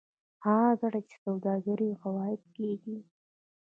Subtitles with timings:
[0.45, 2.97] هغه ګټه چې د سوداګر عواید کېږي